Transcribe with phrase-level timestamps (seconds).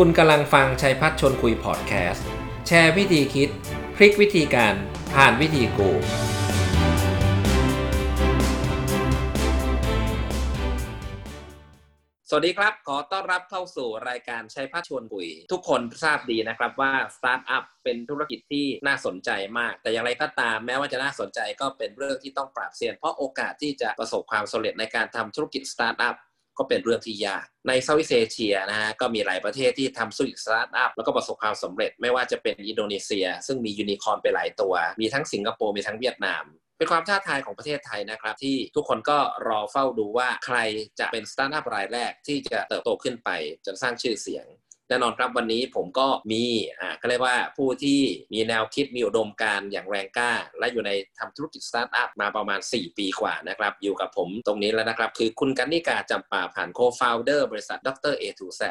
[0.00, 2.26] คุณกำลังฟังชัยพัชร์ชวนคุยพอดแคสต์
[2.66, 3.48] แชร์วิธีคิด
[3.96, 4.74] พลิกวิธีการ
[5.14, 5.90] ผ่านวิธีกู
[12.30, 26.16] สวัสดีครับ ขอต้อนรับเข้าสู่รายการชัยพัชร์ชวนคุย ทุกคนทราบดีนะครับว่าสตาร์ทอัพเป็นธุรกิจที่น่าสนใจมาก แต่อย่างไรก็ตามแม้ว่าจะน่าสนใจก็เป็นเรื่องที่ต้องปรับเปลี่ยนเพราะโอกาสที่จะประสบความสำเร็จในการทำธุรกิจสตาร์ทอัพ
[26.58, 36.44] ก็เป็นเรื่องที่ยาก ใน Southeast Asia นะฮะก็มีหลายประเทศที่ทำธุรกิจสตาร์ทอัพแล้วก็ประสบความสำเร็จไม่ว่าจะเป็นอินโดนีเซีย ซึ่งมียูนิคอร์นไปหลายตัว มีทั้งสิงคโปร์มีทั้งเวียดนาม
[36.78, 39.18] เป็นความท้าทายของประเทศไทยนะครับ ที่ทุกคนก็
[39.48, 40.58] รอเฝ้าดูว่าใคร
[41.00, 43.30] จะเป็นสตาร์ทอัพรายแรกที่จะเติบโตขึ้นไป
[43.66, 44.46] จนสร้างชื่อเสียง
[44.88, 46.42] แน่นอนครับวันนี้ผมก็มี
[46.80, 48.00] อ่าก็เรียกว่าผู้ที่
[48.32, 58.62] มีแนวคิดมีอุดมการณ์อย่างแรงกล้า และอยู่ในทำธุรกิจสตาร์ทอัพมาประมาณ 4 ปีกว่านะครับ อยู่กับผมตรงนี้แล้วนะครับ คือคุณกันนิกาจำปาผ่าน Co-founder บริษัทดร A to Z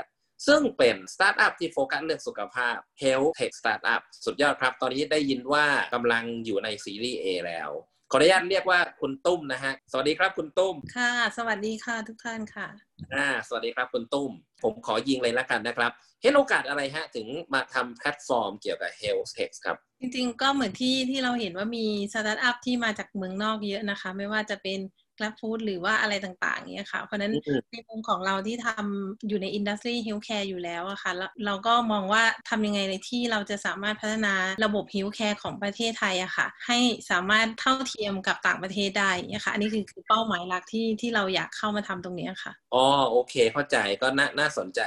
[0.48, 7.70] ซึ่งเป็นสตาร์ทอัพที่โฟกัสเรื่องสุขภาพ Health Tech Startup สุดยอดครับ ตอนนี้ได้ยินว่ากำลังอยู่ในซีรีส์ A แล้ว
[8.12, 12.68] ขออนุญาตเรียกว่าคุณตุ้มนะฮะ สวัสดีครับคุณตุ้ม ค่ะ สวัสดีค่ะทุกท่านค่ะ
[13.12, 14.32] อ่าสวัสดีครับคุณตุ้ม
[14.64, 24.80] ผมขอยิงเลยละกันนะครับ เห็นโอกาสอะไรฮะ ถึงมาทำแพลตฟอร์มเกี่ยวกับ Health Tech ครับ จริงๆ ก็เหมือนที่ที่เราเห็นว่ามีสตาร์ทอัพที่มาจากเมืองนอกเยอะนะคะ ไม่ว่าจะเป็น
[25.18, 36.78] Grab Food หรือว่าอะไรต่างๆเนี้ยค่ะ เพราะฉะนั้นอืมในมุมของเราที่ทำอยู่ใน industry healthcare อยู่แล้วอะค่ะแล้วเราก็มองว่าทำยังไงในที่เราจะสามารถพัฒนาระบบ healthcare ของประเทศไทยอะค่ะ ให้
[37.12, 42.80] สามารถเท่าเทียมกับต่างประเทศได้เนี่ยค่ะ อันนี้คือคือเป้าหมายหลักที่ที่เราอยากเข้ามาทำตรงเนี้ยค่ะ อ๋อ
[43.12, 44.82] โอเค เข้าใจก็น่าน่าสนใจ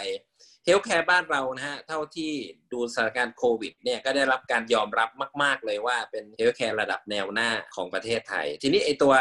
[0.64, 2.32] healthcare บ้านเรานะฮะ เท่าที่
[2.72, 5.10] ดูสถานการณ์โควิดเนี่ยก็ได้รับการยอมรับ
[5.42, 9.14] มาก ๆ เลยว่าเป็น healthcare ระดับแนวหน้าของประเทศไทย ทีนี้ไอตัว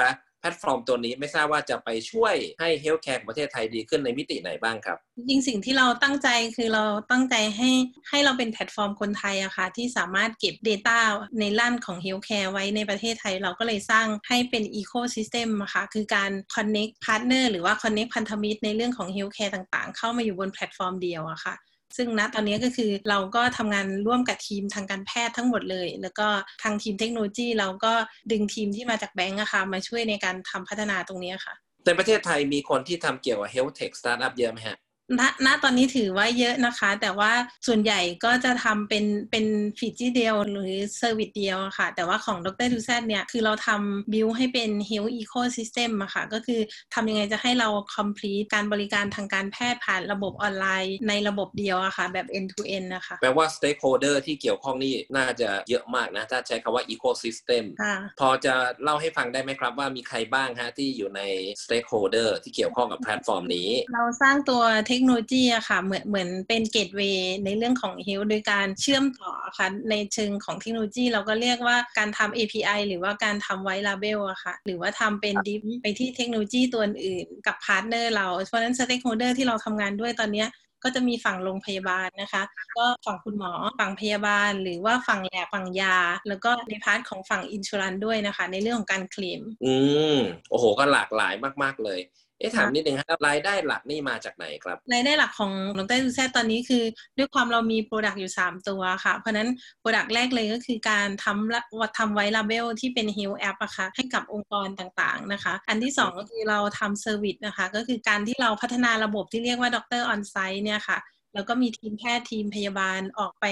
[0.46, 7.70] แพลตฟอร์มตัวนี้ไม่ทราบว่าจะไปช่วยให้ healthcare ของประเทศไทยดีขึ้นในมิติไหนบ้างครับ จริงสิ่งที่เราตั้งใจคือเราตั้งใจให้
[8.10, 11.00] ให้เราเป็นแพลตฟอร์มคนไทยอะค่ะที่สามารถเก็บ Data
[11.40, 21.56] ในด้านของ Healthcare ไว้ในประเทศไทย เราก็เลยสร้างให้เป็น Ecosystem อะค่ะคือการ Connect Partner หรือว่า Connect พันธมิตรในเรื่องของ Healthcare ต่างๆ เข้ามาอยู่บนแพลตฟอร์มเดียวอะค่ะ
[21.98, 26.28] ซึ่งณตอนนี้ก็คือเราก็ทำงานร่วมกับทีมทางการแพทย์ทั้งหมดเลย แล้วก็
[26.64, 27.94] ทางทีมเทคโนโลยีเราก็
[28.32, 31.54] ดึงทีมที่มาจากแบงก์นะคะมาช่วยในการทำพัฒนาตรงนี้ค่ะ
[31.86, 34.78] ในประเทศไทยมีคนที่ทำเกี่ยวกับ Health Tech Startup เยอะไหมฮะ
[35.20, 37.32] ณณตอนนี้ถือว่าเยอะนะคะ แต่ว่า
[37.68, 39.46] ส่วนใหญ่ก็จะทำเป็นเป็น
[39.80, 46.62] ฟีเจอร์เดียวหรือเซอร์วิสเดียวอะค่ะ แต่ว่าของดรดูแซเนี่ย คือเราทำบิวให้เป็น Health Ecosystem อะค่ะ ก็คือ
[46.94, 61.22] ทำยังไงจะให้เรา complete การบริการทางการแพทย์ผ่านระบบออนไลน์ ในระบบเดียวอะค่ะ แบบ end to end นะคะ แปลว่า Stakeholder ที่เกี่ยวข้องนี่น่าจะเยอะมากนะ ถ้าใช้คำว่า Ecosystem ค่ะพอจะเล่าให้ฟังได้ไหมครับว่ามีใครบ้างฮะที่อยู่ใน
[61.64, 78.14] Stakeholder ที่เกี่ยวข้องกับแพลตฟอร์มนี้ เราสร้างตัวเทคโนโลยีอะค่ะ เหมือนเหมือนเป็น gateway ในเรื่องของ Health โดยการเชื่อมต่อค่ะในเชิงของเทคโนโลยีเราก็เรียกว่าการทำ API หรือว่าการทำ white label อะค่ะ หรือว่าทำเป็นดิฟไปที่เทคโนโลยีตัวอื่นกับ partner
[78.16, 80.50] เราเพราะฉะนั้น stakeholder ที่เราทำงานด้วยตอนเนี้ย
[80.84, 82.44] ก็จะมีฝั่งโรงพยาบาลนะคะ
[82.78, 89.76] ก็ฝั่งคุณหมอฝั่งพยาบาล หรือว่าฝั่งแล็บฝั่งยา แล้วก็ใน part ของฝั่ง insurance ด้วยนะคะ ในเรื่องของการเคลมอื
[90.16, 90.18] ม
[90.50, 91.34] โอ้โหก็หลากหลาย
[91.64, 92.00] มาก ๆ เลย
[92.40, 96.84] เอ๊ะถามนิดนึงครับรายได้หลักนี่มาจากไหนครับรายได้หลักของ Doctor A to Z ตอนนี้คือ
[97.18, 101.62] ด้วยความเรามี product อยู่ 3 ตัวค่ะ เพราะฉะนั้น product แรกเลยก็คือการทำละ
[101.98, 110.66] ทำ white label ที่เป็น Health App อะค่ะให้กับองค์กรต่างๆนะคะ อันที่ 2 ก็คือเราทำ service นะคะ ก็คือการที่เราพัฒนาระบบที่เรียกว่า Doctor on Site
[110.66, 111.00] เนี่ยค่ะ
[111.34, 113.46] แล้วก็มีทีมแพทย์ทีมพยาบาลออกไป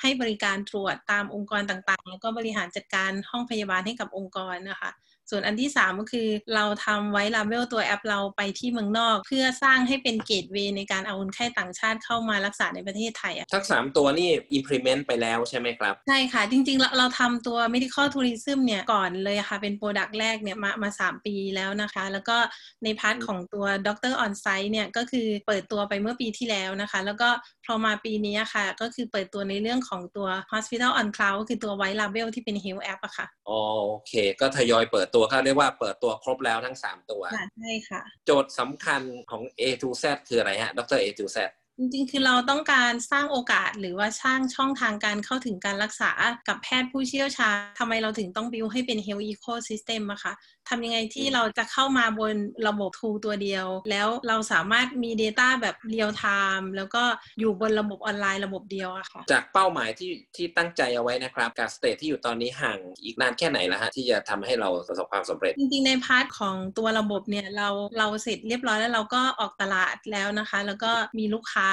[0.00, 4.90] ให้บริการตรวจตามองค์กรต่างๆ แล้วก็บริหารจัดการห้องพยาบาลให้กับองค์กรนะคะ
[5.30, 18.06] ส่วนอันที่ 3 ก็คือเราทำ white label ตัวแอปเราไปที่เมืองนอก เพื่อสร้างให้เป็น gateway ในการเอาคนไข้ต่างชาติเข้ามารักษาในประเทศไทยอะทั้ง3ตัวนี่ implement ไปแล้วใช่ไหมครับ ใช่ค่ะ จริงๆ เราเราทำตัว medical
[18.14, 22.36] tourism เนี่ยก่อนเลยค่ะ เป็น product แรกเนี่ยมามา 3 ปีแล้วนะคะ แล้วก็
[22.84, 27.28] ใน part ของตัว Doctor on Site เนี่ยก็คือเปิดตัวไปเมื่อปีที่แล้วนะคะ แล้วก็
[27.66, 39.42] พอมาปีนี้ค่ะ ก็คือเปิดตัวในเรื่องของตัว Hospital on Cloud ก็คือตัว White Label ที่เป็น Health App อะค่ะอ๋อโอเค ก็ทยอยเปิดตัวเขาเรียกว่าเปิดตัวครบแล้วทั้ง 3 ตัวค่ะใช่ค่ะ โจทย์สำคัญของ
[39.60, 41.38] A to Z คืออะไรฮะดร A to Z
[41.78, 46.10] จริงๆ คือเราต้องการสร้างโอกาสหรือว่าสร้างช่องทางการเข้าถึงการรักษา
[46.48, 50.32] กับแพทย์ผู้เชี่ยวชาญทำไมเราถึงต้องบิวให้เป็น health ecosystem อะคะ
[50.70, 52.34] ทำยังไงที่เราจะเข้ามาบน
[52.68, 57.02] ระบบ tool ตัวเดียว แล้วเราสามารถมี Data แบบ real time แล้วก็
[57.40, 67.68] อยู่บนระบบออนไลน์ระบบเดียวอะค่ะจากเป้าหมายที่ที่ตั้งใจเอาไว้นะครับกับ state ที่อยู่ตอนนี้ห่างอีกนานแค่ไหนแล้วฮะที่จะทำให้เราประสบความสำเร็จ จริงๆใน part ของตัวระบบเนี่ยเรา
[67.98, 71.68] เราเสร็จเรียบร้อยแล้วเราก็ออกตลาดแล้วนะคะ แล้วก็มีลูกค้า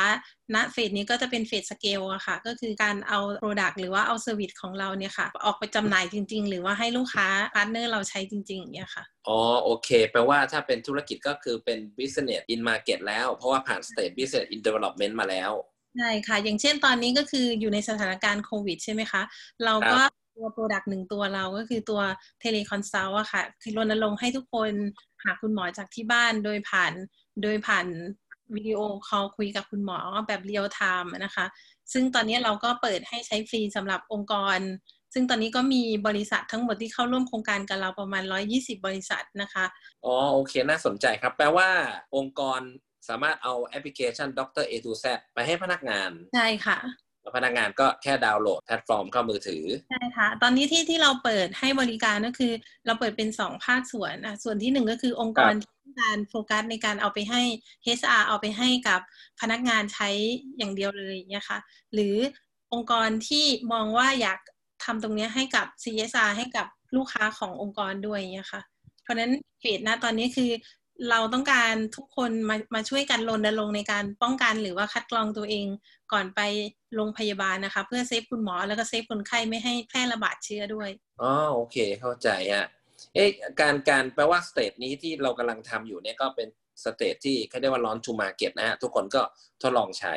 [0.56, 9.04] ณ phase นี้ก็จะเป็น phase scale อะค่ะ ก็คือการเอา Product หรือว่าเอา service ของเราเนี่ยค่ะ ออกไปจำหน่ายจริง ๆ หรือว่าให้ลูกค้าpartner เราใช้จริงๆอย่างเงี้ยค่ะ
[9.28, 15.52] อ๋อ โอเค แปลว่าถ้าเป็นธุรกิจก็คือเป็น business in market แล้ว เพราะว่าผ่าน stage business in development มาแล้ว
[15.98, 19.22] ใช่ค่ะ อย่างเช่นตอนนี้ก็คืออยู่ในสถานการณ์โควิดใช่ไหมคะ
[19.66, 20.00] เราก็
[20.36, 22.02] ตัว product หนึ่งตัวเราก็คือตัว
[22.40, 24.72] teleconsult อะค่ะคือรณรงค์ให้ทุกคน
[25.24, 26.94] หาคุณหมอจากที่บ้านโดยผ่าน
[27.42, 27.88] โดยผ่าน
[28.56, 31.46] วิดีโอคอลคุยกับคุณหมอแบบ real time นะคะ
[31.94, 34.58] ซึ่งตอนนี้เราก็เปิดให้ใช้ฟรีสำหรับองค์กร
[35.18, 38.24] ซึ่งตอนนี้ก็มีบริษัททั้งหมดที่เข้าร่วมโครงการกับเราประมาณ
[38.54, 39.66] 120 บริษัทนะคะ
[40.06, 41.70] อ๋อ โอเค น่าสนใจครับ แปลว่า
[42.16, 42.60] องค์กร
[43.10, 44.66] สามารถเอาแอปพลิเคชัน Dr.
[44.70, 46.78] A to Z ไปให้พนักงาน ใช่ค่ะ
[47.22, 52.52] แล้วพนักงานก็แค่ดาวน์โหลดแพลตฟอร์มเข้ามือถือ ใช่ค่ะ ตอนนี้ที่ที่เราเปิดให้บริการก็คือ
[52.86, 57.42] เราเปิดเป็นสองภาคส่วนอะส่วนที่หนึ่งก็คือองค์กรที่ต้องการโฟกัสในการเอาไปให้
[58.00, 59.00] HR เอาไปให้กับ
[59.42, 60.10] พนักงานใช้
[60.58, 61.60] อย่างเดียวเลยเนี่ยค่ะ
[61.94, 62.16] หรือ
[62.74, 64.40] องค์กรที่มองว่าอยาก
[64.88, 68.62] ทำตรงนี้ให้กับ CSR ให้กับลูกค้าขององค์กรด้วยเนี่ยค่ะ
[69.04, 70.50] เพราะนั้น phase ณ ตอนนี้คือ
[71.10, 75.66] เราต้องการทุกคนมามาช่วยกันรณรงค์ในการป้องกันหรือว่าคัดกรองตัวเอง
[76.14, 76.42] ก่อนไป
[76.96, 80.90] โรงพยาบาลนะคะ เพื่อ save คุณหมอแล้วก็ save คนไข้ไม่ให้แพร่ระบาดเชื้อด้วย
[81.22, 82.68] อ๋อโอเค เข้าใจฮะ
[83.16, 83.30] เอ๊ะ
[83.60, 86.48] การการแปลว่า stage นี้ที่เรากำลังทำอยู่เนี่ยก็เป็น
[86.84, 89.22] stage ที่เขาเรียกว่า launch to market นะฮะทุกคนก็
[89.62, 90.16] ทดลองใช้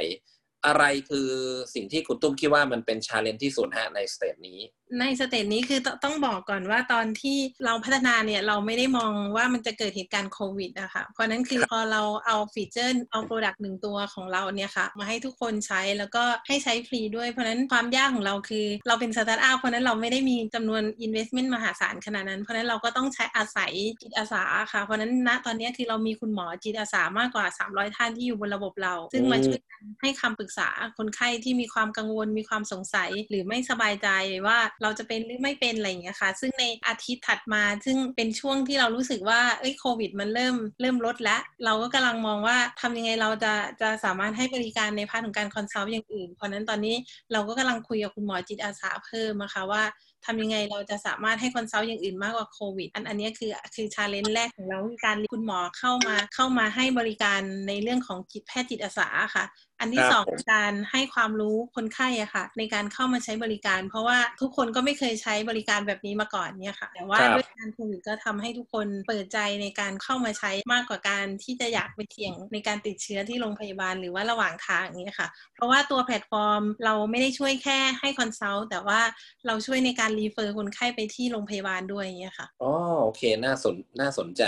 [0.66, 1.28] อะไรคือ
[1.74, 4.60] สิ่งที่คุณตุ้มคิดว่ามันเป็น challenge ที่สุดฮะใน stage นี้
[4.98, 34.08] ใน stage นี้คือตต้องบอกก่อนว่าตอนที่เราพัฒนาเนี่ยเราไม่ได้มองว่ามันจะเกิดเหตุการณ์โควิดนะคะเพราะนั้นคือพอเราเอา feature เอา product หนึ่งตัวของเราเนี่ยค่ะ มาให้ทุกคนใช้แล้วก็ให้ใช้ฟรีด้วยเพราะนั้นความยากของเราคือเราเป็นสตาร์ทอัพเพราะนั้นเราไม่ได้มีจำนวน investment มหาศาลขนาดนั้น เพราะนั้นเราก็ต้องใช้อาศัยจิตอาสาค่ะเพราะนั้นณตอนนี้คือเรามีคุณหมอจิตอาสามากกว่า 300 ท่านที่อยู่บนระบบเรา ซึ่งมาช่วยกันให้คำปรึกษาคนไข้ที่มีความกังวลมีความสงสัยหรือไม่สบายใจ
[34.46, 46.96] ว่าเราจะเป็นหรือไม่เป็นอะไรอย่างเงี้ยค่ะ ซึ่งในอาทิตย์ถัดมา ซึ่งเป็นช่วงที่เรารู้สึกว่าเอ้ยโควิด มันเริ่มเริ่มลดแล้ว เราก็กำลังมองว่าทำยังไงเราจะจะสามารถให้บริการใน part ของการ consult อย่างอื่น เพราะนั้นตอนนี้
[47.32, 49.82] เราก็กำลังคุยกับคุณหมอจิตอาสาเพิ่มนะคะว่า
[50.26, 59.44] ทำยังไงเราจะสามารถให้ consult อย่างอื่นมากกว่าโควิด อันอันนี้คือคือ challenge แรกของเราคือการคุณหมอเข้ามาเข้ามาให้บริการในเรื่องของจิตแพทย์จิตอาสาค่ะ
[59.80, 79.00] อันที่สองการให้ความรู้คนไข้อะค่ะ ในการเข้ามาใช้บริการ เพราะว่าทุกคนก็ไม่เคยใช้บริการแบบนี้มาก่อนเนี่ยค่ะ แต่ว่าด้วยการโควิดก็ทำให้ทุกคนเปิดใจในการเข้ามาใช้มากกว่าการที่จะอยากไปเสี่ยงในการติดเชื้อที่โรงพยาบาลหรือว่าระหว่างทางอย่างนี้ค่ะ เพราะว่าตัวแพลตฟอร์มเราไม่ได้ช่วยแค่ให้ consult แต่ว่า
[79.46, 82.72] เราช่วยในการ refer คนไข้ไปที่โรงพยาบาลด้วยอย่างนี้ค่ะอ๋อ
[83.02, 84.42] โอเคน่าสนน่าสนใจ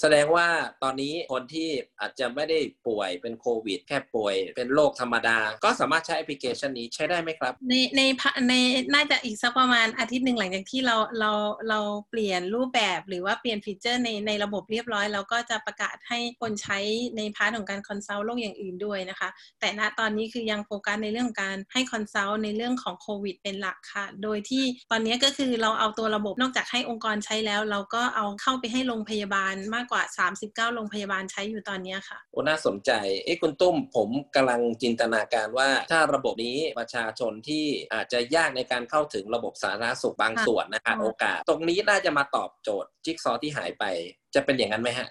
[0.00, 0.48] แสดงว่า
[0.82, 1.68] ตอนนี้คนที่
[2.00, 8.00] อาจจะไม่ได้ป่วยเป็นโควิด แค่ป่วย เป็นโรคธรรมดา ก็สามารถใช้แอปพลิเคชันนี้ใช้ได้ไหมครับ ในใน
[8.48, 8.54] ใน
[8.94, 11.32] น่าจะอีกสักประมาณอาทิตย์หนึ่งหลังจากที่เราเรา
[11.68, 16.78] เราเปลี่ยนรูปแบบหรือว่าเปลี่ยน feature ในในระบบเรียบร้อย เราก็จะประกาศให้คนใช้
[17.16, 19.28] ใน part ของการ consult โรคอย่างอื่นด้วยนะคะ
[19.60, 30.02] แต่ณตอนนี้คือยังโฟกัสในเรื่องการให้ consult ในเรื่องของโควิด เป็นหลักค่ะ โดยที่ตอนนี้ก็คือเราเอาตัวระบบนอกจากให้องค์กรใช้แล้ว เราก็เอาเข้าไปให้โรงพยาบาลมากกว่า
[30.36, 32.90] 39 โรงพยาบาลใช้อยู่ตอนนี้ค่ะ โอ้น่าสนใจ
[33.24, 37.64] เอ้คุณตุ้มผมกำลังจินตนาการว่า ถ้าระบบนี้ประชาชนที่
[37.94, 43.84] อาจจะยากในการเข้าถึงระบบสาธารณสุขบางส่วนนะฮะโอกาส ตรงนี้น่าจะมาตอบโจทย์จิ๊กซอว์ที่หายไป
[44.34, 45.08] จะเป็นอย่างนั้นไหมฮะ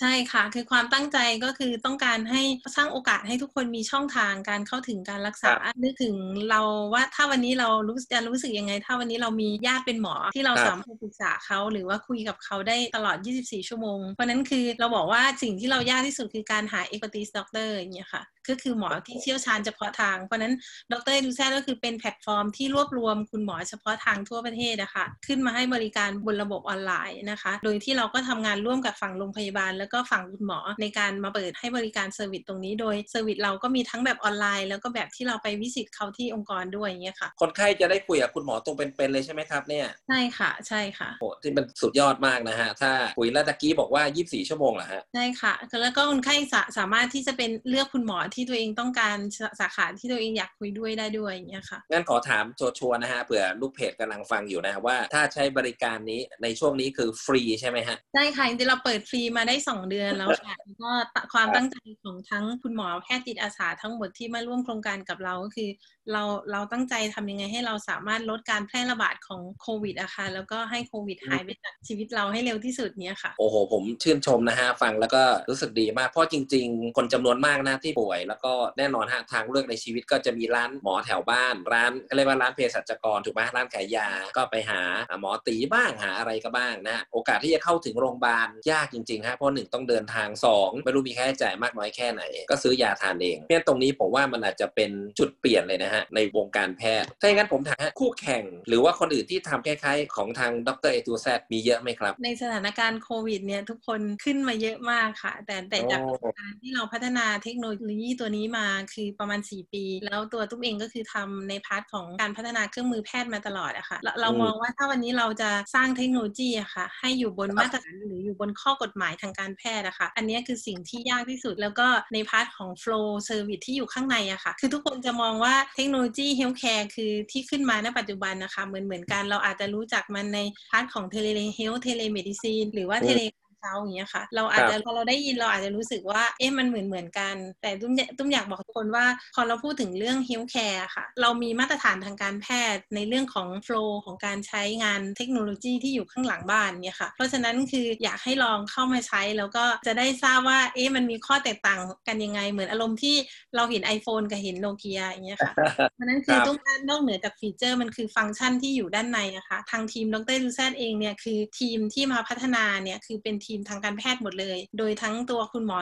[0.00, 2.42] ใช่ค่ะ คือความตั้งใจก็คือต้องการให้
[2.76, 6.14] สร้างโอกาสให้ทุกคนมีช่องทางการเข้าถึงการรักษานึกถึง
[6.50, 6.60] เรา
[6.94, 20.54] ว่าถ้าวันนี้เรารู้จะรู้สึกยังไง ถ้าวันนี้เรามีญาติเป็นหมอที่เราสามารถปรึกษาเขาหรือว่าคุยกับเขาได้ตลอด 24 ชั่วโมง เพราะนั้นคือเราบอกว่าสิ่งที่เรายากที่สุดคือการหา expertise doctor อย่างเงี้ยค่ะก็คือหมอที่เชี่ยวชาญเฉพาะทาง เพราะนั้น
[20.92, 21.16] Dr.
[21.24, 45.54] A to Z ก็คือเป็นแพลตฟอร์มที่รวบรวมคุณหมอเฉพาะทางทั่วประเทศนะคะขึ้นมาให้บริการบนระบบออนไลน์นะคะ โดยที่เราก็ทำงานร่วมกับฝั่งโรงพยาบาลแล้วก็ฝั่งคุณหมอในการมาเปิดให้บริการ service ตรงนี้โดย service เราก็มีทั้งแบบออนไลน์ แล้วก็แบบที่เราไป visit เขาที่องค์กรด้วยอย่างเงี้ยค่ะ คนไข้จะได้คุยกับคุณหมอตรงเป็นๆเลยใช่ไหมครับเนี่ยใช่ค่ะใช่ค่ะโอ้ที่มันสุดยอดมากนะฮะถ้าคุยแล้วตะกี้บอกว่า 24 ชั่วโมงเหรอฮะใช่ค่ะ
[45.82, 49.16] แล้วก็คนไข้สาสามารถที่จะเป็นเลือกคุณหมอที่ตัวเองต้องการ
[49.60, 60.92] สาขาที่ตัวเองอยากคุยด้วยได้ด้วยอย่างเงี้ยค่ะงั้นขอถามโจชัวนะฮะเผื่อลูกเพจกำลังฟังอยู่นะว่าถ้าใช้บริการนี้ในช่วงนี้คือฟรีใช่ไหมฮะใช่ค่ะจริงๆเราเปิดฟรีมาได้2เดือนแล้วค่ะก็
[61.32, 65.68] ความตั้งใจของทั้งคุณหมอแพทย์จิตอาสาทั้งหมดที่มาร่วมโครงการกับเราก็คือ
[66.12, 66.22] เรา
[66.52, 84.80] เราตั้งใจทำยังไงให้เราสามารถลดการแพร่ระบาดของโควิดอะค่ะแล้วก็ให้โควิดหายไปจากชีวิตเราให้เร็วที่สุดเนี้ยค่ะ โอ้โห ผมชื่นชมนะฮะ ฟังแล้วก็รู้สึกดีมากเพราะจริง ๆ คนจำนวนมากนะที่ป่วย แล้วก็แน่นอนฮะทางเลือกในชีวิตก็จะมีร้านหมอแถวบ้าน ร้านเรียกว่าร้านเภสัชกรถูกไหมร้านขายยาก็ไปหา
[85.20, 100.92] หมอตีบ้างหาอะไรก็บ้างนะโอกาสที่จะเข้าถึงโรงพยาบาลยากจริงๆฮะเพราะหนึ่งต้องเดินทางสองไม่รู้มีค่าใช้จ่ายมากน้อยแค่ไหน ก็ซื้อยาทานเองเพราะตรงนี้ผมว่ามันอาจจะเป็นจุดเปลี่ยนเลยนะฮะในวงการแพทย์ ถ้าอย่างนั้นผมถามคู่แข่ง หรือว่าคนอื่นที่ทำคล้ายๆของทาง Dr.
[100.92, 106.00] A to Z มีเยอะไหมครับ ในสถานการณ์โควิดเนี่ยทุกคนขึ้นมาเยอะมากค่ะ แต่แต่จาก
[106.38, 132.06] การที่เราพัฒนาเทคโนโลยีตัวนี้มาคือประมาณ 4 ปี แล้วตัวตุ้มเองก็คือทำใน part ของการพัฒนาเครื่องมือแพทย์มาตลอดอะค่ะเรามองว่าถ้าวันนี้เราจะสร้างเทคโนโลยีอะค่ะให้อยู่บนมาตรฐานหรืออยู่บนข้อกฎหมายทางการแพทย์อะค่ะอันนี้คือสิ่งที่ยากที่สุด แล้วก็ในพาร์ทของ flow service ที่อยู่ข้างในอะค่ะ คือทุกคนจะมองว่าเทคโนโลยี healthcare คือที่ขึ้นมาในปัจจุบันนะคะเหมือนเหมือนกันเราอาจจะรู้จักมันในพาร์ทของ tele health tele
[132.16, 150.60] medicine หรือว่า tele อะไรอย่างเงี้ยค่ะ เราอาจจะพอเราได้ยินเราอาจจะรู้สึกว่า เอ๊ะมันเหมือนเหมือนกัน แต่ตุ้มตุ้มอยากบอกทุกคนว่า พอเราพูดถึงเรื่อง health care ค่ะ เรามีมาตรฐานทางการแพทย์ในเรื่องของ flow ของการใช้งานเทคโนโลยีที่อยู่ข้างหลังบ้านเนี่ยค่ะ เพราะฉะนั้นคืออยากให้ลองเข้ามาใช้แล้วก็จะได้ทราบว่า
[150.74, 153.16] เอ๊ะมันมีข้อแตกต่างกันยังไง เหมือนอารมณ์ที่
[153.56, 155.52] เราเห็น iPhone กับเห็นโนเกียอย่างเงี้ยค่ะ
[155.92, 156.56] เพราะนั้นคือตุ้ม
[156.88, 165.78] นอกเหนือจากฟีเจอร์มันคือฟังก์ชันที่อยู่ด้านในอะค่ะทางทีมดรลูแซดเองเนี่ยคือทีมที่มาพัฒนาเนี่ยคือเป็นทีมทางการแพทย์หมดเลย โดยทั้งตัวคุณหมอ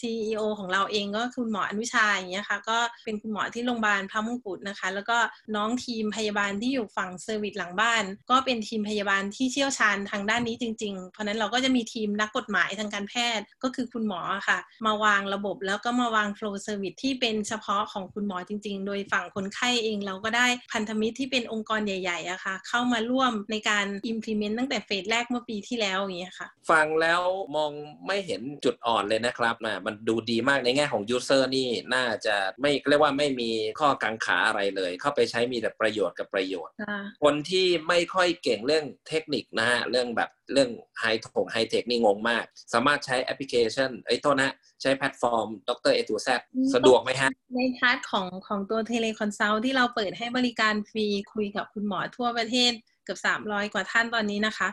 [0.00, 5.18] CEO ของเราเองก็คุณหมออนุชาอย่างเงี้ยค่ะก็เป็นคุณหมอที่โรงพยาบาลพระมงกุฎนะคะ แล้วก็
[5.56, 27.13] น้องทีมพยาบาลที่อยู่ฝั่ง service หลังบ้าน ก็เป็นทีมพยาบาลที่เชี่ยวชาญทางด้านนี้จริง ๆ เพราะนั้นเราก็จะมีทีมนักกฎหมายทางการแพทย์ก็คือคุณหมอค่ะ มาวางระบบแล้วก็มาวาง flow service ที่เป็นเฉพาะของคุณหมอจริง ๆ โดยฝั่งคนไข้เองเราก็ได้พันธมิตรที่เป็นองค์กรใหญ่ๆอะค่ะเข้ามาร่วมในการ implement ตั้งแต่เฟสแรกเมื่อปีที่แล้วอย่างเงี้ยค่ะ ฟังแล้ว
[27.56, 27.70] มอง
[28.06, 36.74] ไม่เห็นจุดอ่อนเลยนะครับนะมันดูดีมากในแง่ของยูเซอร์นี่น่าจะไม่เรียกว่าไม่มีข้อกังขาอะไรเลย เข้าไปใช้มีแต่ประโยชน์กับประโยชน์
[37.22, 44.52] คนที่ไม่ค่อยเก่งเรื่องเทคนิคนะฮะเรื่องแบบเรื่องไฮทงไฮเทคนี่งงมาก สามารถใช้แอปพลิเคชันไอ้โทษนะ
[44.82, 46.28] ใช้แพลตฟอร์ม Doctor A to Z
[46.74, 52.72] สะดวกไหมฮะ ใน part ของของตัว teleconsult ที่เราเปิดให้บริการฟรีคุยกับคุณหมอทั่วประเทศ
[53.04, 54.68] เกือบ 300 กว่าท่านตอนนี้นะคะ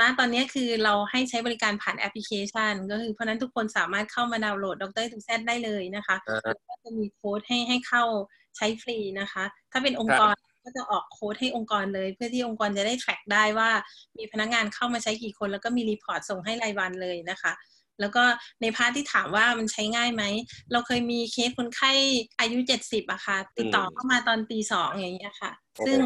[0.00, 8.04] ณตอนนี้คือเราให้ใช้บริการผ่านแอปพลิเคชัน ก็คือเพราะนั้นทุกคนสามารถเข้ามาดาวน์โหลด Doctor A to Z ได้เลยนะคะแล้วก็จะมีโค้ดให้ให้เข้า
[8.56, 13.70] ใช้ฟรีนะคะ ถ้าเป็นองค์กรก็จะออกโค้ดให้องค์กรเลย เพื่อที่องค์กรจะได้ track ได้ว่า
[14.18, 17.52] มีพนักงานเข้ามาใช้กี่คน แล้วก็มี report ส่งให้รายวันเลยนะคะ
[18.00, 18.24] แล้วก็
[18.60, 20.24] ใน part ที่ถามว่ามันใช้ง่ายไหม
[20.72, 21.92] เราเคยมีเคสคนไข้
[22.40, 25.50] อายุ70อะค่ะ ติดต่อเข้ามาตอนตีสองอย่างเงี้ยค่ะ
[25.86, 25.98] ซึ่ง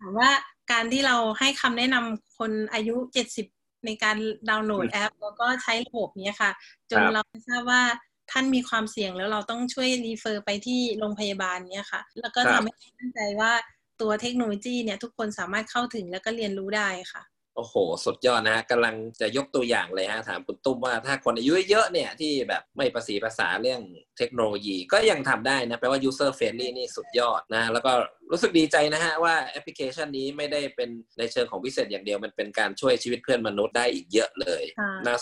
[0.00, 0.30] ถามว่า
[0.72, 2.96] การที่เราให้คำแนะนำคนอายุ
[3.42, 4.16] 70ในการ
[4.48, 6.50] ดาวน์โหลดแอป แล้วก็ใช้ระบบนี้ค่ะ
[6.90, 7.82] จนเราทราบว่า
[8.30, 13.52] ท่านมีความเสี่ยงแล้วเราต้องช่วย refer ไปที่โรงพยาบาลเนี้ยค่ะ แล้วก็ทำให้มั่นใจว่า
[14.00, 17.22] ตัวเทคโนโลยีเนี่ยทุกคนสามารถเข้าถึงแล้วก็เรียนรู้ได้ค่ะ
[17.56, 23.80] โอ้โห สุดยอดนะฮะกำลังจะยกตัวอย่างเลยฮะ ถามคุณตุ้มว่าถ้าคนอายุเยอะเนี่ย ที่แบบไม่ประสีภาษาเรื่อง
[24.18, 27.92] เทคโนโลยี ก็ยังทำได้นะ แปลว่า user friendly นี่สุดยอดนะ แล้วก็
[28.30, 34.62] รู้สึกดีใจนะฮะ ว่าแอปพลิเคชันนี้ไม่ได้เป็นในเชิงของพิเศษอย่างเดียว มันเป็นการช่วยชีวิตเพื่อนมนุษย์ได้อีกเยอะเลย
[35.06, 35.16] น่า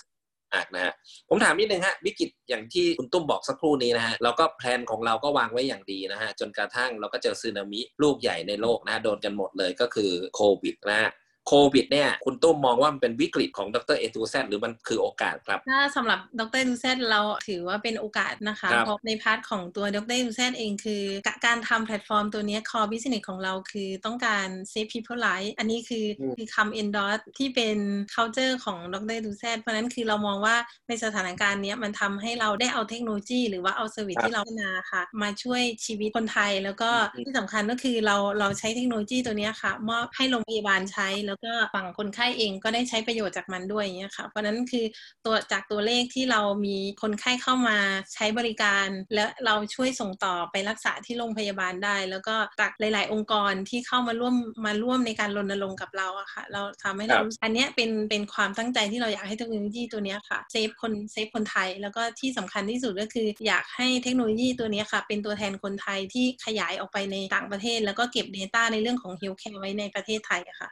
[0.54, 0.92] มากนะฮะ
[1.28, 11.10] ผมถามนิดนึงฮะวิกฤตอย่างที่คุณตุ้มบอกสักครู่นี้นะฮะเราก็แพลนของเราก็วางไว้อย่างดีนะฮะจนกระทั่งเราก็เจอซึนามิลูกใหญ่ในโลกนะโดนกันหมดเลยก็คือโควิดนะฮะ
[11.48, 19.86] โควิดเนี่ยคุณตุ้มมองว่ามันเป็นวิกฤตของ Doctor A to Z หรือมันคือโอกาสครับ ถ้าสำหรับ Doctor A to Z เราถือว่าเป็นโอกาสนะคะ เพราะใน part ของตัว
[19.96, 21.02] Doctor A to Z เองคือ
[21.46, 26.06] การทำแพลตฟอร์มตัวนี้ core business ของเราคือต้องการ save people life อันนี้คือ
[26.36, 27.76] คือคำ endorse ที่เป็น
[28.14, 30.56] culture ของ Doctor A to Z เพราะนั้นคือเรามองว่า
[30.88, 36.90] ในสถานการณ์นี้มันทำให้เราได้เอาเทคโนโลยี หรือว่าเอา service ที่เราพัฒนาค่ะ มาช่วยชีวิตคนไทย แล้วก็
[37.24, 44.84] ที่สำคัญก็คือเราเราใช้เทคโนโลยีตัวนี้ค่ะมอบให้โรงพยาบาลใช้แล้วแล้วก็ฝั่งคนไข้เองก็ได้ใช้ประโยชน์จากมันด้วยอย่างเงี้ยค่ะ เพราะนั้นคือ
[45.26, 47.78] ตัวจากตัวเลขที่เรามีคนไข้เข้ามา
[48.14, 54.34] ใช้บริการ และเราช่วยส่งต่อไปรักษาที่โรงพยาบาลได้ แล้วก็จากหลาย ๆ องค์กรที่เข้ามาร่วม
[54.66, 70.70] มาร่วมในการรณรงค์กับเราอะค่ะ เราทำให้เราอันนี้เป็นเป็นความตั้งใจที่เราอยากให้เทคโนโลยีตัวนี้ค่ะเซฟคนเซฟคนไทย แล้วก็ที่สำคัญที่สุดก็คือ อยากให้เทคโนโลยีตัวนี้ค่ะ เป็นตัวแทนคนไทยที่ขยายออกไปในต่างประเทศ แล้วก็เก็บ Data ในเรื่องของ Healthcare ไว้ในประเทศไทยอะค่ะ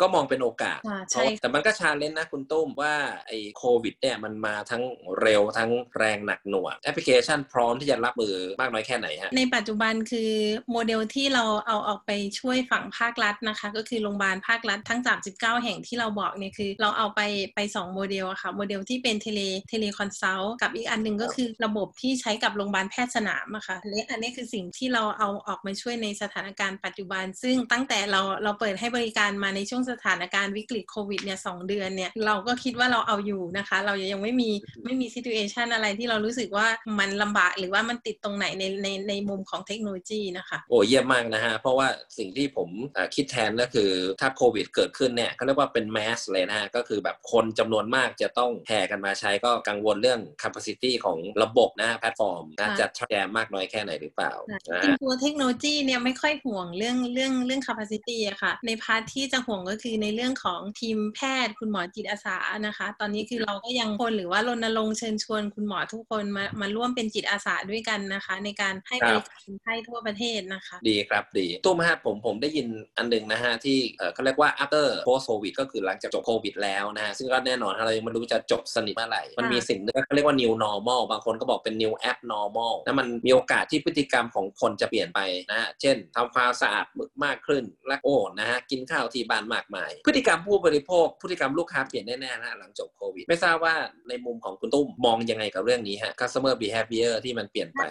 [0.00, 2.94] ก็มองเป็นโอกาสอ่าเพใช่ราะแต่มันก็ challenge นะคุณตุ้มว่า
[3.26, 4.82] ไอ้โควิดเนี่ยมันมาทั้ง
[5.20, 10.30] เร็วทั้งแรงหนักหน่วงแอปพลิเคชันพร้อมที่จะรับมือมากน้อยแค่ไหนฮะ ในปัจจุบันคือ
[10.70, 15.00] โมเดลที่เราเอาออกไปช่วยฝั่งภาครัฐนะคะ ก็คือโรงพยาบาลภาครัฐทั้ง
[15.32, 17.20] 39 แห่งที่เราบอกเนี่ยคือ เราเอาไป
[17.54, 34.50] ไป 2 โมเดลอะค่ะโมเดลที่เป็น tele teleconsult กับอีกอันหนึ่งก็คือระบบที่ใช้กับโรงพยาบาลแพทย์สนามอะค่ะอันนี้อันนี้คือสิ่งที่เราเอาออกมาช่วยในสถานการณ์ปัจจุบัน ซึ่งตั้งแต่เราเราเปิดให้บริการมาในช่วงสถานการณ์วิกฤตโควิดเนี่ยสองเดือนเนี่ยเราก็คิดว่าเราเอาอยู่นะคะ เรายังไม่มี
[34.84, 36.66] ไม่มี situation อะไรที่เรารู้สึกว่า
[36.98, 41.88] มันลำบากหรือว่ามันติดตรงไหนในในในมุมของเทคโนโลยีนะคะโอ้เยี่ยมมากนะฮะ เพราะว่า
[42.18, 72.66] สิ่งที่ผมเอ่อคิดแทนก็คือถ้าโควิดเกิดขึ้นเนี่ยเขาเรียกว่าเป็น mass เลยนะฮะ ก็คือแบบคนจำนวนมากจะต้องแห่กันมาใช้ก็กังวลเรื่อง capacity ของระบบนะฮะแพลตฟอร์มนะค่ะจะแจมมากน้อยแค่ไหนหรือเปล่านะจริงฮะตัวเทคโนโลยีเนี่ยไม่ค่อยห่วงเรื่องเรื่องเรื่อง capacity อะค่ะ ใน part ที่จะห่วงก็คือในเรื่องของทีมแพทย์คุณหมอจิตอาสานะคะ ตอนนี้คือเราก็ยังคนหรือว่ารณรงค์เชิญชวนคุณหมอทุกคนมามาร่วมเป็นจิตอาสาด้วยกันนะคะ ในการให้บริการคนไข้ทั่วประเทศนะคะ ดีครับดีตุ้มฮะผมผมได้ยิน
[72.98, 86.86] อันหนึ่งนะฮะที่เอ่อเขาเรียกว่า after post covid ก็คือหลังจากจบโควิดแล้วนะฮะซึ่งก็แน่นอนเรายังไม่รู้จะจบสนิทเมื่อไหร่มันมีสิ่งที่เขาเรียกว่า new normal บางคนก็บอกเป็น new abnormal นะมันมีโอกาสที่พฤติกรรมของคนจะเปลี่ยนไปนะฮะเช่นทำความสะอาด
[87.24, 93.74] มากขึ้นและโอ้นะฮะกินข้าวที่บ้านมากมาย พฤติกรรมผู้บริโภค พฤติกรรมลูกค้าเปลี่ยนแน่ๆนะฮะหลังจบโควิด ไม่ทราบว่า
[94.08, 97.82] ในมุมของคุณตุ้มมองยังไงกับเรื่องนี้ฮะ customer behavior ที่มันเปลี่ยนไป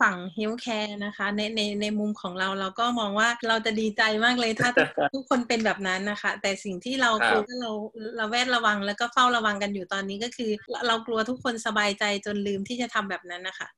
[0.00, 7.70] ฝั่งเฮลท์แคร์นะคะในในในมุมของเราเราก็มองว่าเราจะดีใจมากเลยถ้าทุกทุกคนเป็นแบบนั้นนะคะ แต่สิ่งที่เราคกรัลับวเรา
[8.16, 13.68] เราแวดระวังแล้วก็เฝ้าระวังกันอยู่ตอนนี้ก็คือ เราเรากลัวทุกคนสบายใจจนลืมที่จะทำแบบนั้นนะคะ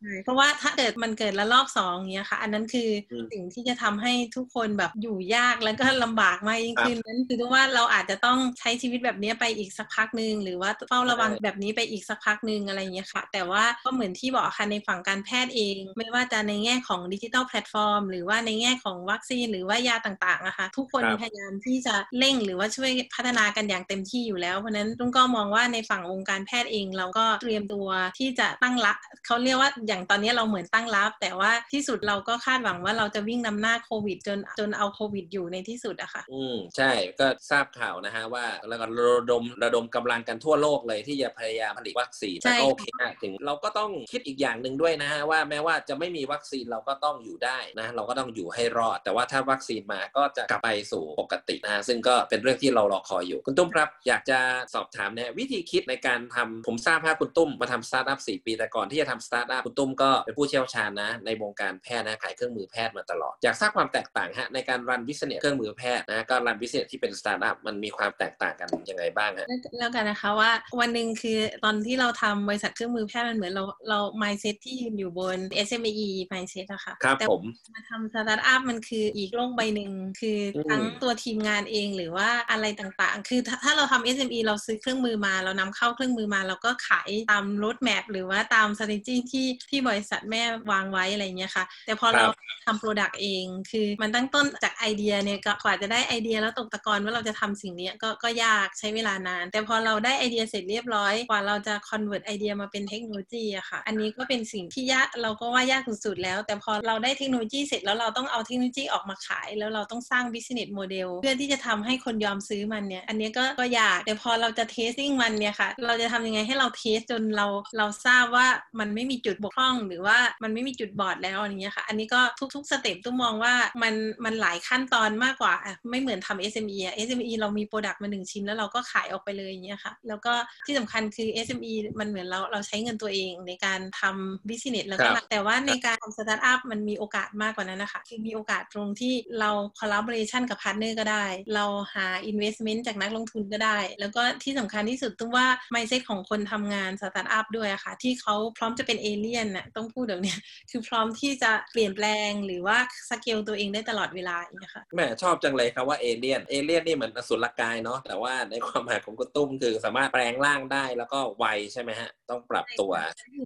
[0.00, 54.38] ใช่เพราะว่าถ้าเกิดมันเกิดละลอกสองอย่างเงี้ยค่ะ อันนั้นคืออมสิ่งที่จะทำให้ทุกคนแบบอยู่ยากแล้วก็ลำบากมากยิ่งขึ้นนั้นคือต้องว่าเราอาจจะต้องใช้ชีวิตแบบนี้ไปอีกสักพักหนึ่งหรือว่าเฝ้าระวังแบบนี้ไปอีกสักพักหนึ่งอะไรอย่างเงี้ยค่ะ แต่ว่าก็เหมือนที่บอกค่ะในฝั่งการแพทย์เอง ไม่ว่าจะในแง่ของดิจิทัลแพลตฟอร์มหรือว่าในแง่ของวัคซีนหรือว่ายาต่างๆนะคะทุกคนครับพยายามที่จะเร่งหรือว่าช่วยพัฒนากันอย่างเต็มที่อยู่แล้ว เพราะฉะนั้นตุ้งก็มองว่าในฝั่งวงการแพทย์เองเราก็เตรียมตัวที่จะตั้งรับเขาเรียกว่าอย่างตอนนี้เราเหมือนตั้งรับ แต่ว่าที่สุดเราก็คาดหวังว่าเราจะวิ่งนำหน้าโควิด จนจนเอาโควิดอยู่ในที่สุดอะค่ะ อืมใช่ก็ทราบข่าวนะฮะว่าแล้วก็ระดมระดมกำลังกันทั่วโลกเลยที่จะพยายามผลิตวัคซีนใช่แต่ก็โอเคนะถึงเราก็ต้องคิดอีกอย่างหนึ่งด้วยนะฮะว่าแม้ว่าจะไม่มีวัคซีนเราก็ต้องอยู่ได้นะเราก็ต้องอยู่ให้รอด แต่ว่าถ้าวัคซีนมาก็จะกลับไปสู่ปกตินะฮะซึ่งก็เป็นเรื่องที่เรารอคอยอยู่ คุณตุ้มครับ อยากจะ
[54.74, 77.42] สอบถามเนี่ยวิธีคิดในการทำผมทราบว่าคุณตุ้มมาทำสตาร์ทอัพสี่ปีแต่ก่อนที่จะทำสตาร์ทอัพคุณตุ้มก็เป็นผู้เชี่ยวชาญนะในวงการแพทย์นะขายเครื่องมือแพทย์มาตลอดอยากทราบความแตกต่างฮะในการ run business เครื่องมือแพทย์นะก็ run business ที่เป็นสตาร์ทอัพมันมีความแตกต่างกันยังไงบ้างฮะแล้วกันนะคะว่าวันหนึ่งคือตอนที่เราทำบริษัทเครื่องมือแพทย์มันเหมือนเราเรา mindset ที่ยืนอยู่บน SME mindset อะค่ะครับแต่พอ
[77.74, 103.78] มาทำสตาร์ทอัพมันคืออีกโลกใบหนึ่งคืออมทั้งตัวทีมงานเองหรือว่าอะไรต่างๆ คือถ้าถ้าเราทำ SME เราซื้อเครื่องมือมา เรานำเข้าเครื่องมือมา เราก็ขายตาม roadmap หรือว่าตาม strategy ที่ที่บริษัทแม่วางไว้อะไรอย่างเงี้ยค่ะ แต่พอเราครับทำ product เองคือมันตั้งต้นจากไอเดียเนี่ยก็กว่าจะได้ไอเดียแล้วตกตะกอนว่าเราจะทำสิ่งนี้ก็ก็ยากใช้เวลานาน แต่พอเราได้ไอเดียเสร็จเรียบร้อยกว่าเราจะ convert ไอเดียมาเป็นเทคโนโลยีอะค่ะ
[103.86, 117.46] อันนี้ก็เป็นสิ่งที่ยากเราก็ว่ายากสุดๆแล้ว แต่พอเราได้เทคโนโลยีเสร็จแล้วเราต้องเอาเทคโนโลยีออกมาขาย แล้วเราต้องสร้าง business model เพื่อที่จะทำให้คนยอมซื้อมันเนี่ย อันนี้ก็ก็ยาก แต่พอเราจะ testing มันเนี่ยค่ะ เราจะทำยังไงให้เรา test จนเรา
[117.78, 118.46] เราทราบว่า
[118.80, 122.20] มันไม่มีจุดบกพร่องหรือว่ามันไม่มีจุดบอดแล้วอะไรเงี้ยค่ะ อันนี้ก็
[122.54, 125.54] ทุกๆ step ต้องมองว่ามันมันหลายขั้นตอนมากกว่า
[125.90, 130.32] ไม่เหมือนทำ SME อะ SME เรามี product มาหนึ่งชิ้นแล้วเราก็ขายออกไปเลยอย่างเงี้ยค่ะ แล้วก็
[130.66, 141.64] ที่สำคัญคือ SME มันเหมือนเราเราใช้เงินตัวเองในการทำ business แล้วก็ครับแต่ว่าในการทำสตาร์ทอัพมันมีโอกาสมากกว่านั้นนะคะคือมีโอกาสตรงที่เรา collaboration กับพาร์ทเนอร์ก็ได้ เรา
[141.94, 150.38] หา investment จากนักลงทุนก็ได้ แล้วก็ที่สำคัญที่สุดต้องว่า mindset ของคนทำงานสตาร์ทอัพด้วยอะค่ะ ที่เขาพร้อมจะเป็นเอเลี่ยนน่ะต้องพูดแบบเนี้ย
[150.70, 152.78] คือพร้อมที่จะเปลี่ยนแปลงหรือว่า
[153.10, 162.92] สเกลตัวเองได้ตลอดเวลาอย่างเงี้ยค่ะแหม่ชอบจังเลยครับว่าเอเลี่ยนเอเลี่ยนนี่เหมือนอสุรกายเนาะแต่ว่าในความหมายของคุณตุ้มคือสามารถแปลงร่างได้แล้วก็ไวใช่ไหมฮะ ต้องปรับตัว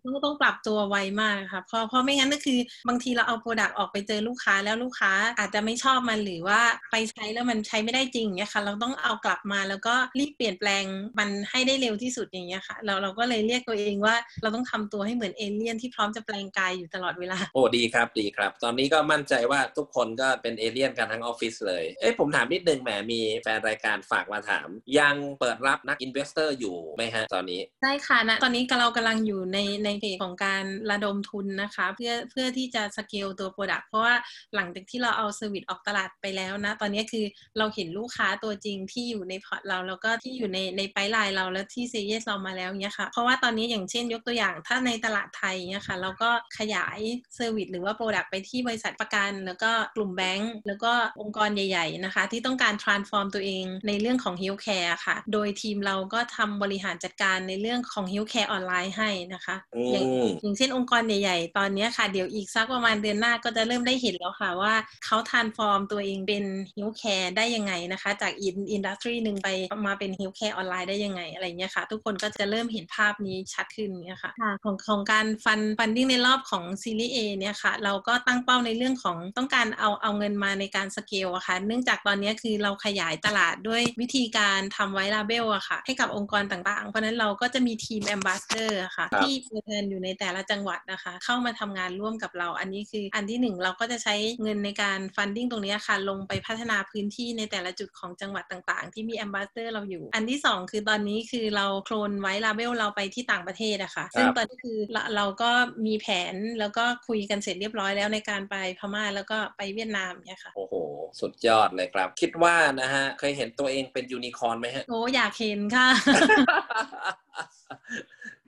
[0.04, 2.58] ต้องต้องปรับตัวไวมากค่ะเพราะเพราะไม่งั้นก็คือ
[2.88, 6.60] บางทีเราเอา product ออกไปเจอลูกค้าแล้วลูกค้าอาจจะไม่ชอบมันหรือว่า
[6.92, 10.84] ไปใช้แล้วมันใช้ไม่ได้จริงเนี่ยค่ะ เราต้องเอากลับมาแล้วก็รีบเปลี่ยนแปลง
[11.18, 34.14] มันให้ได้เร็วที่สุดอย่างเงี้ยค่ะ เราเราก็เลยเรียกตัวเองว่าเราต้องทำตัวให้เหมือนเอเลี่ยนที่พร้อมจะแปลงกายอยู่ตลอดเวลา โอ้ดีครับดีครับ ตอนนี้ก็มั่นใจว่าทุกคนก็เป็นเอเลี่ยนกันทั้งออฟฟิศเลยเอ๊ะผมถามนิดนึงแหมมีแฟนรายการฝากมาถาม ยังเปิดรับนัก investor อยู่ไหมฮะตอนนี้ใช่ค่ะนะตอนนี้เรากำลังอยู่ในใน phase ของการระดมทุนนะคะ เพื่อเพื่อที่จะสเกลตัว product เพราะว่า
[34.54, 37.24] หลังจากที่เราเอา service ออกตลาดไปแล้วนะ ตอนนี้คือ
[37.58, 46.98] เราเห็นลูกค้าตัวจริงที่อยู่ในพอร์ตเราแล้วก็ที่อยู่ในใน pipeline เราแล้วที่ say yes เรามาแล้วเนี่ยค่ะเพราะว่าตอนนี้อย่างเช่นยกตัวอย่างถ้าในตลาดไทยเนี่ยค่ะเราก็ขยาย
[47.34, 62.06] service หรือว่า product ไปที่บริษัทประกัน แล้วก็กลุ่มแบงก์แล้วก็องค์กรใหญ่ๆนะคะ ที่ต้องการ transform ตัวเองในเรื่องของ healthcare ค่ะ โดยทีมเราก็ทำบริหารจัดการในเรื่องของ healthcare ออนไลน์ให้นะคะอือย่างมอย่างเช่นองค์กรใหญ่ ๆ ตอนเนี้ยค่ะ
[62.12, 66.44] เดี๋ยวอีกสักประมาณเดือนหน้าก็จะเริ่มได้เห็นแล้วค่ะว่าเขา transform ตัวเองเป็น
[66.76, 69.48] healthcare ได้ยังไงนะคะ จากอิน industry หนึ่งไป
[69.86, 88.78] มาเป็น healthcare ออนไลน์ได้ยังไงอะไรเงี้ยค่ะ ทุกคนก็จะเริ่มเห็นภาพนี้ชัดขึ้นเนี่ยค่ะค่ะของของการฟัน funding ในรอบของซีรีส์ A เนี่ยค่ะ เราก็ตั้งเป้าในเรื่องของต้องการเอาเอาเงินมาในการสเกลอะค่ะ เนื่องจากตอนเนี้ยคือเราขยายตลาดด้วยวิธีการทำ white label อะค่ะ ให้กับองค์กรต่างๆ เพราะฉะนั้นเราก็จะมีทีม ambassador
[88.96, 105.50] ค่ะครับที่ตัวแทนอยู่ในแต่ละจังหวัดนะคะ เข้ามาทำงานร่วมกับเรา อันนี้คืออันที่หนึ่งเราก็จะใช้เงินในการ funding ตรงเนี้ยค่ะ ลงไปพัฒนาพื้นที่ในแต่ละจุดของจังหวัดต่างๆ ที่มี ambassador เราอยู่ อันที่สองคือตอนนี้คือเรา clone white label เราไปที่ต่างประเทศอะค่ะ ซึ่งตอนนี้คือเราเราก็
[105.86, 110.74] มีแผนแล้วก็คุยกันเสร็จเรียบร้อยแล้วในการไปพม่าแล้วก็ไปเวียดนามเนี่ยค่ะโอ้โห
[111.20, 115.88] สุดยอดเลยครับ คิดว่านะฮะ เคยเห็นตัวเองเป็นยูนิคอร์นไหมฮะ โอ้อยากเห็นค่ะ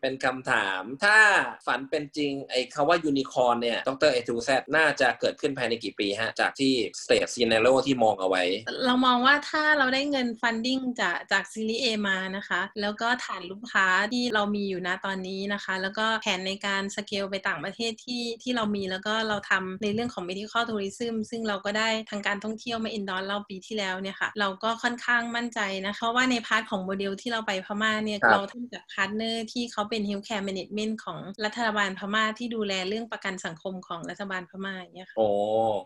[0.00, 1.18] เป็นคำถาม ถ้า
[1.66, 8.42] ฝันเป็นจริงไอ้คำว่ายูนิคอร์นเนี่ย Doctor A to Z น่าจะเกิดขึ้นภายในกี่ปีฮะ จากที่ state scenario ที่มองเอาไว้
[8.84, 29.44] เรามองว่าถ้าเราได้เงิน funding จากจากซีรีส์ A มานะคะ แล้วก็ฐานลูกค้าที่เรามีอยู่นะตอนนี้นะคะ แล้วก็แผนในการสเกลไปต่างประเทศที่ที่เรามีแล้วก็เราทำในเรื่องของ medical tourism ซึ่งเราก็ได้ทางการท่องเที่ยวมา endorse เราปีที่แล้วเนี่ยค่ะเราก็ค่อนข้างมั่นใจนะเพราะว่าใน part ของโมเดลที่เราไปพม่าเนี่ยครับเราทำจาก partner
[29.52, 35.26] ที่เขาเป็น healthcare management ของรัฐบาลพม่าที่ดูแลเรื่องประกันสังคมของรัฐบาลพม่าอย่างเงี้ยค่ะโอ้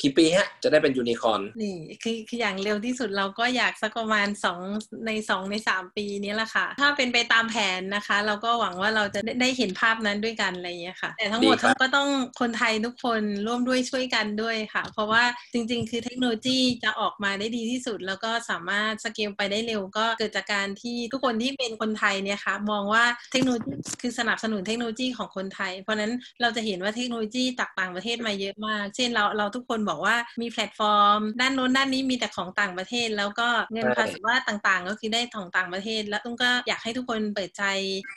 [0.02, 4.60] กี่ปีฮะ จะได้เป็นยูนิคอร์นนี่คือคืออย่างเร็วที่สุดเราก็อยากสักประมาณสอง
[5.06, 12.08] ในสองในสามปีนี้แหละค่ะ ถ้าเป็นไปตามแผนนะคะ เราก็หวังว่าเราจะได้ได้เห็นภาพนั้นด้วยกันอะไรอย่างเงี้ยค่ะ แต่ทั้งหมดดีครับทั้งก็ต้อง
[12.40, 37.64] คนไทยทุกคนร่วมด้วยช่วยกันด้วยค่ะ เพราะว่าจริง ๆ คือเทคโนโลยีจะออกมาได้ดีที่สุด แล้วก็สามารถสเกลไปได้เร็วก็เกิดจากการที่ทุกคนที่เป็นคนไทยเนี่ยค่ะมองว่าเทคโนโลยีคือสนับสนุนเทคโนโลยีของคนไทย เพราะนั้นเราจะเห็นว่าเทคโนโลยีจากต่างประเทศมาเยอะมาก เช่นเราเราทุกคนบอกว่ามีแพลตฟอร์ม ด้านโน้นด้านนี้มีแต่ของต่างประเทศ แล้วก็เงินภาษีว่าต่างๆ ก็คือได้ของต่างประเทศ แล้วตุ้มก็อยากให้ทุกคนเปิดใจ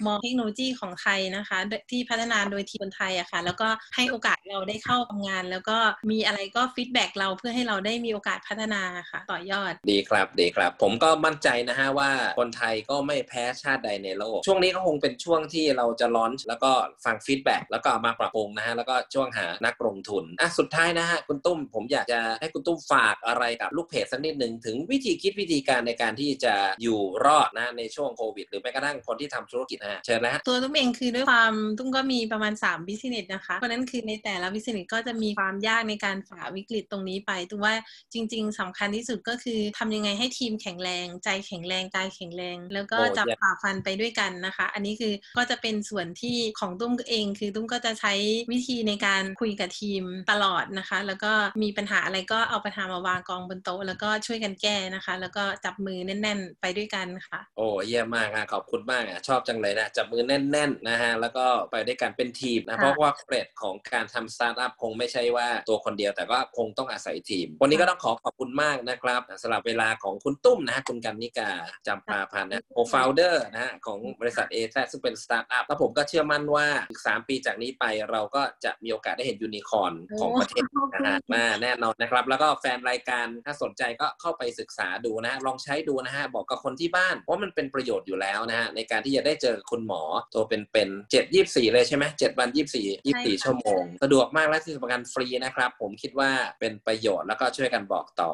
[0.06, 1.58] มองเทคโนโลยีของไทยนะคะ
[1.92, 5.78] ที่พัฒนาโดยทีมคนไทยอะค่ะ แล้วก็ให้โอกาสเราได้เข้าทำงาน แล้วก็
[6.12, 16.72] มีอะไรก็ feedback เราเพื่อให้เราได้มีโอกาสพัฒนาค่ะ ต่อยอดดีครับดีครับ ผมก็มั่นใจนะฮะว่าคนไทยก็ไม่แพ้ชาติใดในโลก ช่วงนี้ก็คงเป็นช่วงที่เราจะลอนช์แล้วก็
[17.06, 37.74] ฟังฟีดแบ็กแล้วก็เอามาปรับปรุงนะฮะแล้วก็ช่วงหานักลงทุนอะสุดท้ายนะฮะคุณตุ้มผมอยากจะให้คุณตุ้มฝากอะไรกับลูกเพจสักนิดหนึ่งถึงวิธีคิดวิธีการในการที่จะอยู่รอดนะในช่วงโควิด หรือแม้กระทั่งคนที่ทำธุรกิจนะฮะเชิญนะฮะตัวตุ้มเองคือด้วยความตุ้มก็มีประมาณ3 business นะคะเพราะฉะนั้นคือในแต่ละ business ก็จะมีความยากในการฝ่าวิกฤตตรงนี้ไปตุ้มว่า
[38.14, 48.14] จริง ๆสำคัญที่สุดก็คือทำยังไงให้ทีมแข็งแรง ใจแข็งแรงกายแข็งแรง แล้วก็โอ้จะเยี่ยมฝ่าฟันไปด้วยกันนะคะ อันนี้คือก็จะเป็นส่วนที่ของตุ้มเอง คือตุ้มก็จะใช้
[48.52, 51.32] วิธีในการคุยกับทีมตลอดนะคะ แล้วก็
[51.64, 71.50] มีปัญหาอะไรก็เอาปัญหามาวางกองบนโต๊ะแล้วก็ช่วยกันแก้นะคะ แล้วก็จับมือแน่น ๆ ไปด้วยกันค่ะ โอ้เยี่ยมมากอะขอบคุณมากอะชอบจังเลยนะจับมือแน่น ๆนะฮะแล้วก็ไปด้วยกันเป็นทีมนะค่ะเพราะว่าเกรดของการทำสตาร์ทอัพคงไม่ใช่ว่าตัวคนเดียวแต่ก็คงต้องอาศัยทีม วันนี้ก็ต้องขอขอบคุณมากนะครับสำหรับเวลาของคุณตุ้มนะฮะคุณกันนิกา
[71.88, 90.02] จำปาพันธ์นะ co-founder นะฮะของบริษัท A to Z ซึ่งเป็นสตาร์ทอัพแล้วผมก็เชื่อมั่นว่าอีก 3 ปีจากนี้ไปเราก็จะมีโอกาสได้เห็นยูนิคอร์นของประเทศนะฮะมาแน่นอนนะครับ แล้วก็แฟนรายการถ้าสนใจก็เข้าไปศึกษาดูนะฮะลองใช้ดูนะฮะบอกกับคนที่บ้านเพราะมันเป็นประโยชน์อยู่แล้วนะฮะในการที่จะได้เจอคุณหมอ
[90.34, 98.32] ตัวเป็นๆเจ็ดยี่สี่เลยใช่ไหมเจ็ดวันยี่สี่ยี่สี่ใช่ค่ะชั่วโมง สะดวกมากและที่สำคัญฟรีนะครับ ผมคิดว่าเป็นประโยชน์แล้วก็ช่วยกันบอกต่อ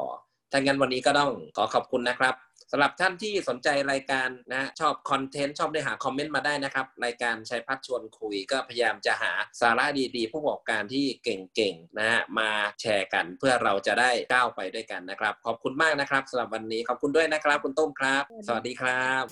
[0.52, 2.34] ถ้างั้นวันนี้ก็ต้องขอขอบคุณนะครับ
[2.74, 9.84] สำหรับท่านที่สนใจรายการนะชอบคอนเทนต์ชอบได้หาคอมเมนต์มาได้นะครับ รายการชัยพัฒน์ชวนคุยก็พยายามจะหาสาระ
[10.16, 19.24] ดีๆ ผู้ประกอบการที่เก่งๆนะฮะมาแชร์กันเพื่อเราจะได้ก้าวไปด้วยกันนะครับ ขอบคุณมากนะครับสำหรับวันนี้ขอบคุณด้วยนะครับ คุณต้มครับ สวัสดีครับ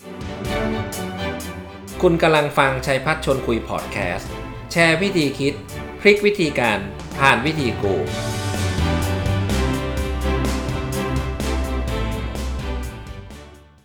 [2.01, 4.29] คุณกำลังฟังชัยพัฒน์ชวนคุยพอดแคสต์
[4.71, 5.53] แชร์วิธีคิด
[5.99, 6.79] พลิกวิธีการ
[7.19, 7.95] ผ่านวิธีกู